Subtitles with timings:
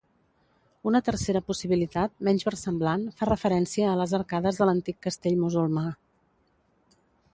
[0.91, 5.85] Una tercera possibilitat, menys versemblant, fa referència a les arcades de l'antic castell musulmà.